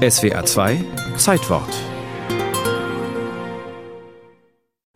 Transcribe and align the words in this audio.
SWR 0.00 0.46
2 0.46 0.82
Zeitwort 1.18 1.68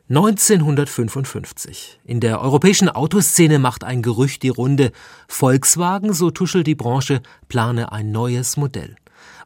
1955. 0.08 2.00
In 2.04 2.20
der 2.20 2.41
europäischen 2.41 2.88
Autoszene 2.88 3.58
macht 3.58 3.84
ein 3.84 4.00
Gerücht 4.00 4.42
die 4.42 4.48
Runde. 4.48 4.92
Volkswagen, 5.28 6.14
so 6.14 6.30
tuschelt 6.30 6.67
die 6.67 6.75
Branche, 6.75 7.20
plane 7.48 7.92
ein 7.92 8.12
neues 8.12 8.56
Modell. 8.56 8.96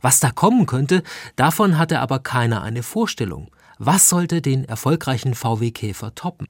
Was 0.01 0.21
da 0.21 0.31
kommen 0.31 0.67
könnte, 0.67 1.03
davon 1.35 1.77
hatte 1.77 1.99
aber 1.99 2.21
keiner 2.21 2.63
eine 2.63 2.85
Vorstellung. 2.85 3.51
Was 3.79 4.09
sollte 4.09 4.41
den 4.41 4.65
erfolgreichen 4.65 5.35
VW 5.35 5.73
Käfer 5.73 6.15
toppen? 6.15 6.47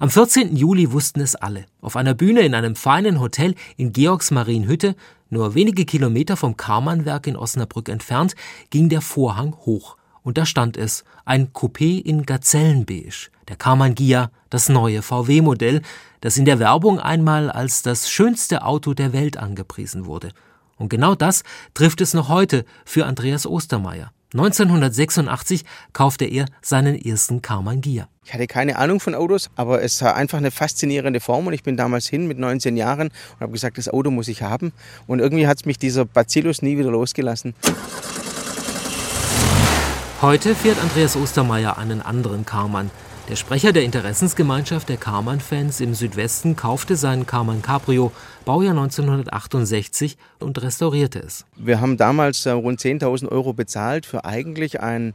Am 0.00 0.10
14. 0.10 0.56
Juli 0.56 0.92
wussten 0.92 1.20
es 1.20 1.34
alle. 1.36 1.66
Auf 1.80 1.96
einer 1.96 2.14
Bühne 2.14 2.40
in 2.40 2.54
einem 2.54 2.76
feinen 2.76 3.20
Hotel 3.20 3.54
in 3.76 3.92
Georgsmarienhütte, 3.92 4.96
nur 5.30 5.54
wenige 5.54 5.84
Kilometer 5.84 6.36
vom 6.36 6.56
Karmannwerk 6.56 7.26
in 7.26 7.36
Osnabrück 7.36 7.88
entfernt, 7.88 8.34
ging 8.70 8.88
der 8.88 9.00
Vorhang 9.00 9.54
hoch. 9.66 9.96
Und 10.22 10.38
da 10.38 10.46
stand 10.46 10.76
es, 10.76 11.04
ein 11.24 11.52
Coupé 11.52 12.02
in 12.02 12.24
Gazellenbeige, 12.24 13.30
der 13.48 13.56
Karmann 13.56 13.94
Gia, 13.94 14.30
das 14.48 14.68
neue 14.68 15.02
VW-Modell, 15.02 15.82
das 16.20 16.38
in 16.38 16.46
der 16.46 16.58
Werbung 16.58 16.98
einmal 16.98 17.50
als 17.50 17.82
das 17.82 18.10
schönste 18.10 18.64
Auto 18.64 18.94
der 18.94 19.12
Welt 19.12 19.36
angepriesen 19.36 20.06
wurde. 20.06 20.30
Und 20.76 20.88
genau 20.88 21.14
das 21.14 21.42
trifft 21.74 22.00
es 22.00 22.14
noch 22.14 22.28
heute 22.28 22.64
für 22.84 23.06
Andreas 23.06 23.46
Ostermeier. 23.46 24.12
1986 24.34 25.64
kaufte 25.92 26.24
er 26.24 26.46
seinen 26.60 27.00
ersten 27.00 27.40
Karmann 27.40 27.80
Gia. 27.80 28.08
Ich 28.24 28.34
hatte 28.34 28.48
keine 28.48 28.78
Ahnung 28.78 28.98
von 28.98 29.14
Autos, 29.14 29.48
aber 29.54 29.80
es 29.80 30.02
war 30.02 30.16
einfach 30.16 30.38
eine 30.38 30.50
faszinierende 30.50 31.20
Form 31.20 31.46
und 31.46 31.52
ich 31.52 31.62
bin 31.62 31.76
damals 31.76 32.08
hin 32.08 32.26
mit 32.26 32.40
19 32.40 32.76
Jahren 32.76 33.08
und 33.08 33.40
habe 33.40 33.52
gesagt, 33.52 33.78
das 33.78 33.88
Auto 33.88 34.10
muss 34.10 34.26
ich 34.26 34.42
haben. 34.42 34.72
Und 35.06 35.20
irgendwie 35.20 35.46
hat 35.46 35.58
es 35.58 35.66
mich 35.66 35.78
dieser 35.78 36.04
Bacillus 36.04 36.62
nie 36.62 36.76
wieder 36.76 36.90
losgelassen. 36.90 37.54
Heute 40.20 40.56
fährt 40.56 40.82
Andreas 40.82 41.14
Ostermeier 41.14 41.78
einen 41.78 42.02
anderen 42.02 42.44
Karmann. 42.44 42.90
Der 43.30 43.36
Sprecher 43.36 43.72
der 43.72 43.84
Interessensgemeinschaft 43.84 44.90
der 44.90 44.98
Karmann-Fans 44.98 45.80
im 45.80 45.94
Südwesten 45.94 46.56
kaufte 46.56 46.94
seinen 46.94 47.24
Karmann 47.24 47.62
Cabrio, 47.62 48.12
Baujahr 48.44 48.72
1968, 48.72 50.18
und 50.40 50.60
restaurierte 50.60 51.20
es. 51.20 51.46
Wir 51.56 51.80
haben 51.80 51.96
damals 51.96 52.44
äh, 52.44 52.50
rund 52.50 52.80
10.000 52.80 53.30
Euro 53.30 53.54
bezahlt 53.54 54.04
für 54.04 54.26
eigentlich 54.26 54.82
ein 54.82 55.14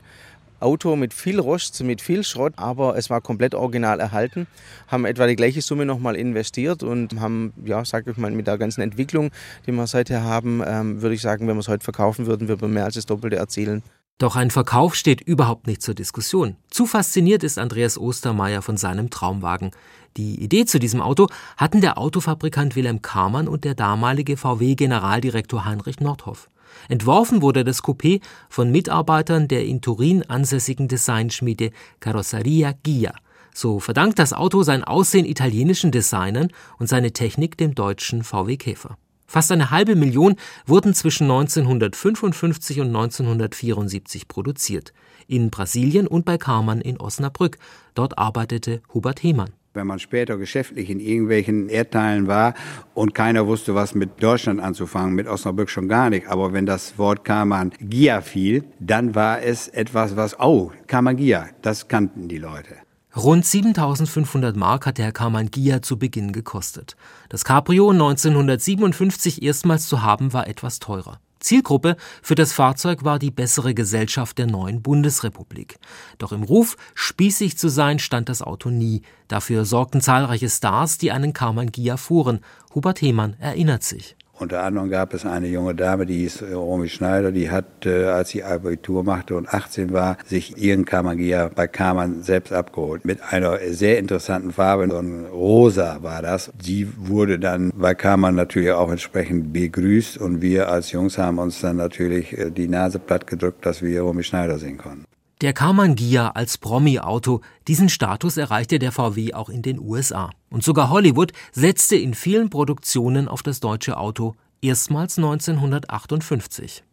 Auto 0.60 0.96
mit 0.96 1.14
viel 1.14 1.40
Rost, 1.40 1.84
mit 1.84 2.02
viel 2.02 2.24
Schrott, 2.24 2.54
aber 2.56 2.98
es 2.98 3.12
war 3.12 3.22
komplett 3.22 3.54
original 3.54 4.00
erhalten. 4.00 4.48
Haben 4.88 5.06
etwa 5.06 5.28
die 5.28 5.36
gleiche 5.36 5.62
Summe 5.62 5.86
nochmal 5.86 6.16
investiert 6.16 6.82
und 6.82 7.20
haben, 7.20 7.54
ja, 7.64 7.86
sag 7.86 8.08
ich 8.08 8.18
mal, 8.18 8.32
mit 8.32 8.48
der 8.48 8.58
ganzen 8.58 8.82
Entwicklung, 8.82 9.30
die 9.68 9.72
wir 9.72 9.86
seither 9.86 10.24
haben, 10.24 10.64
ähm, 10.66 11.04
würde 11.04 11.14
ich 11.14 11.22
sagen, 11.22 11.48
wenn 11.48 11.56
wir 11.56 11.62
es 11.62 11.68
heute 11.68 11.84
verkaufen 11.84 12.26
würden, 12.26 12.48
würden 12.48 12.62
wir 12.62 12.68
mehr 12.70 12.86
als 12.86 12.96
das 12.96 13.06
Doppelte 13.06 13.36
erzielen. 13.36 13.84
Doch 14.20 14.36
ein 14.36 14.52
Verkauf 14.52 14.96
steht 14.96 15.22
überhaupt 15.22 15.66
nicht 15.66 15.82
zur 15.82 15.96
Diskussion. 15.96 16.58
Zu 16.70 16.86
fasziniert 16.86 17.42
ist 17.42 17.58
Andreas 17.58 17.98
Ostermeier 17.98 18.62
von 18.62 18.76
seinem 18.76 19.10
Traumwagen. 19.10 19.72
Die 20.18 20.44
Idee 20.44 20.66
zu 20.66 20.78
diesem 20.78 21.02
Auto 21.02 21.28
hatten 21.56 21.80
der 21.80 21.98
Autofabrikant 21.98 22.76
Wilhelm 22.76 23.02
Kamann 23.02 23.48
und 23.48 23.64
der 23.64 23.76
damalige 23.76 24.36
VW-Generaldirektor 24.36 25.64
Heinrich 25.64 26.02
Nordhoff. 26.02 26.50
Entworfen 26.90 27.42
wurde 27.42 27.64
das 27.64 27.82
Coupé 27.82 28.20
von 28.50 28.72
Mitarbeitern 28.72 29.48
der 29.48 29.66
in 29.66 29.80
Turin 29.80 30.24
ansässigen 30.24 30.90
Designschmiede 30.90 31.72
Carrozzeria 32.02 32.74
Gia. 32.84 33.14
So 33.54 33.80
verdankt 33.80 34.20
das 34.20 34.34
Auto 34.34 34.64
sein 34.64 34.84
Aussehen 34.84 35.26
italienischen 35.26 35.92
Designern 35.92 36.50
und 36.78 36.88
seine 36.88 37.14
Technik 37.14 37.58
dem 37.58 37.74
deutschen 37.74 38.24
VW 38.26 38.58
Käfer. 38.58 38.98
Fast 39.30 39.52
eine 39.52 39.70
halbe 39.70 39.96
Million 39.96 40.38
wurden 40.66 40.96
zwischen 40.96 41.26
1955 41.26 42.80
und 42.80 42.88
1974 42.88 44.28
produziert. 44.28 44.92
In 45.28 45.52
Brasilien 45.52 46.08
und 46.08 46.26
bei 46.26 46.40
Karmann 46.40 46.82
in 46.82 47.00
Osnabrück. 47.00 47.60
Dort 47.94 48.18
arbeitete 48.18 48.82
Hubert 48.92 49.22
Hemann. 49.22 49.52
Wenn 49.76 49.86
man 49.86 50.00
später 50.00 50.38
geschäftlich 50.38 50.90
in 50.90 51.00
irgendwelchen 51.00 51.70
Erdteilen 51.70 52.26
war 52.26 52.56
und 52.96 53.14
keiner 53.14 53.46
wusste, 53.46 53.76
was 53.76 53.94
mit 53.94 54.24
Deutschland 54.24 54.60
anzufangen, 54.60 55.14
mit 55.14 55.28
Osnabrück 55.28 55.70
schon 55.70 55.88
gar 55.88 56.10
nicht, 56.10 56.28
aber 56.28 56.52
wenn 56.54 56.66
das 56.66 56.98
Wort 56.98 57.24
Karmann 57.24 57.72
Gia 57.80 58.22
fiel, 58.22 58.64
dann 58.80 59.14
war 59.14 59.44
es 59.44 59.68
etwas, 59.68 60.16
was, 60.16 60.40
oh, 60.40 60.72
Karmann 60.88 61.18
Gia, 61.18 61.50
das 61.62 61.88
kannten 61.88 62.28
die 62.30 62.40
Leute. 62.40 62.78
Rund 63.16 63.44
7500 63.44 64.56
Mark 64.56 64.86
hat 64.86 65.00
der 65.00 65.12
Karmann 65.12 65.50
Gia 65.50 65.82
zu 65.82 65.98
Beginn 65.98 66.32
gekostet. 66.32 66.96
Das 67.30 67.44
Cabrio 67.44 67.90
1957 67.90 69.42
erstmals 69.42 69.88
zu 69.88 70.04
haben 70.04 70.32
war 70.32 70.48
etwas 70.48 70.78
teurer. 70.78 71.20
Zielgruppe 71.40 71.96
für 72.22 72.36
das 72.36 72.54
Fahrzeug 72.54 73.04
war 73.04 73.18
die 73.18 73.32
bessere 73.32 73.74
Gesellschaft 73.74 74.38
der 74.38 74.46
neuen 74.46 74.84
Bundesrepublik. 74.84 75.80
Doch 76.20 76.32
im 76.32 76.44
Ruf, 76.44 76.78
spießig 76.94 77.58
zu 77.58 77.70
sein, 77.70 77.98
stand 77.98 78.30
das 78.30 78.44
Auto 78.44 78.70
nie. 78.70 79.02
Dafür 79.28 79.66
sorgten 79.66 80.02
zahlreiche 80.02 80.50
Stars, 80.50 81.00
die 81.00 81.12
einen 81.12 81.34
Karmann 81.34 81.72
Gia 81.72 81.98
fuhren. 81.98 82.42
Hubert 82.76 83.02
Hemann 83.02 83.36
erinnert 83.40 83.84
sich. 83.84 84.18
Unter 84.40 84.64
anderem 84.64 84.90
gab 84.90 85.14
es 85.14 85.26
eine 85.26 85.48
junge 85.48 85.76
Dame, 85.76 86.06
die 86.06 86.20
hieß 86.20 86.44
äh, 86.44 86.54
Romy 86.54 86.88
Schneider, 86.88 87.34
die 87.34 87.52
hat, 87.52 87.86
äh, 87.86 88.06
als 88.06 88.30
sie 88.30 88.42
Abitur 88.42 89.04
machte 89.04 89.36
und 89.36 89.54
18 89.54 89.92
war, 89.92 90.18
sich 90.26 90.58
ihren 90.58 90.86
Kamagia 90.86 91.50
bei 91.54 91.68
Kamann 91.68 92.24
selbst 92.24 92.54
abgeholt. 92.54 93.04
Mit 93.04 93.22
einer 93.22 93.58
sehr 93.72 94.00
interessanten 94.00 94.54
Farbe, 94.54 94.88
so 94.90 94.98
ein 94.98 95.26
Rosa 95.26 96.04
war 96.04 96.22
das. 96.22 96.54
Sie 96.62 96.88
wurde 96.98 97.38
dann 97.38 97.74
bei 97.76 97.94
Kamann 97.96 98.36
natürlich 98.36 98.72
auch 98.72 98.90
entsprechend 98.90 99.52
begrüßt 99.52 100.18
und 100.18 100.42
wir 100.42 100.70
als 100.70 100.94
Jungs 100.94 101.18
haben 101.18 101.38
uns 101.38 101.60
dann 101.60 101.76
natürlich 101.76 102.38
äh, 102.38 102.50
die 102.50 102.70
Nase 102.70 103.00
platt 103.00 103.28
gedrückt, 103.28 103.66
dass 103.66 103.82
wir 103.82 104.02
Romy 104.02 104.24
Schneider 104.24 104.58
sehen 104.58 104.78
konnten. 104.78 105.04
Der 105.42 105.54
Karmann 105.54 105.96
Gia 105.96 106.32
als 106.32 106.58
Promi-Auto, 106.58 107.40
diesen 107.66 107.88
Status 107.88 108.36
erreichte 108.36 108.78
der 108.78 108.92
VW 108.92 109.34
auch 109.34 109.48
in 109.48 109.62
den 109.62 109.80
USA. 109.80 110.32
Und 110.50 110.66
sogar 110.66 110.90
Hollywood 110.90 111.32
setzte 111.54 111.96
in 111.96 112.14
vielen 112.14 112.50
Produktionen 112.50 113.30
auf 113.30 113.42
das 113.42 113.62
deutsche 113.62 113.96
Auto, 113.96 114.36
erstmals 114.62 115.18
1958. 115.18 116.84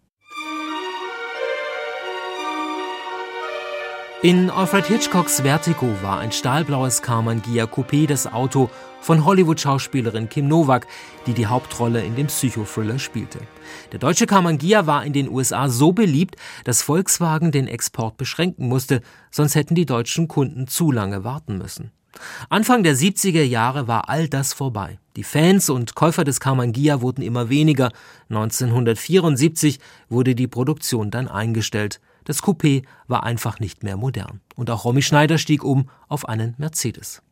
In 4.22 4.48
Alfred 4.48 4.86
Hitchcocks 4.86 5.42
Vertigo 5.42 5.94
war 6.00 6.20
ein 6.20 6.32
stahlblaues 6.32 7.02
Karmann 7.02 7.42
Gia 7.42 7.64
Coupé 7.64 8.06
das 8.06 8.26
Auto 8.26 8.70
von 9.02 9.26
Hollywood-Schauspielerin 9.26 10.30
Kim 10.30 10.48
Novak, 10.48 10.86
die 11.26 11.34
die 11.34 11.46
Hauptrolle 11.46 12.02
in 12.02 12.16
dem 12.16 12.28
Psychothriller 12.28 12.98
spielte. 12.98 13.40
Der 13.92 13.98
deutsche 13.98 14.26
Karmann 14.26 14.56
Gia 14.56 14.86
war 14.86 15.04
in 15.04 15.12
den 15.12 15.28
USA 15.28 15.68
so 15.68 15.92
beliebt, 15.92 16.36
dass 16.64 16.80
Volkswagen 16.80 17.52
den 17.52 17.68
Export 17.68 18.16
beschränken 18.16 18.68
musste, 18.68 19.02
sonst 19.30 19.54
hätten 19.54 19.74
die 19.74 19.84
deutschen 19.84 20.28
Kunden 20.28 20.66
zu 20.66 20.90
lange 20.90 21.22
warten 21.22 21.58
müssen. 21.58 21.92
Anfang 22.48 22.82
der 22.84 22.96
70er 22.96 23.42
Jahre 23.42 23.86
war 23.86 24.08
all 24.08 24.30
das 24.30 24.54
vorbei. 24.54 24.98
Die 25.16 25.24
Fans 25.24 25.68
und 25.68 25.94
Käufer 25.94 26.24
des 26.24 26.40
Karmann 26.40 26.72
Gia 26.72 27.02
wurden 27.02 27.20
immer 27.20 27.50
weniger. 27.50 27.92
1974 28.30 29.78
wurde 30.08 30.34
die 30.34 30.48
Produktion 30.48 31.10
dann 31.10 31.28
eingestellt. 31.28 32.00
Das 32.26 32.42
Coupé 32.42 32.84
war 33.06 33.22
einfach 33.22 33.60
nicht 33.60 33.84
mehr 33.84 33.96
modern. 33.96 34.40
Und 34.56 34.68
auch 34.68 34.84
Romy 34.84 35.00
Schneider 35.00 35.38
stieg 35.38 35.64
um 35.64 35.88
auf 36.08 36.28
einen 36.28 36.54
Mercedes. 36.58 37.22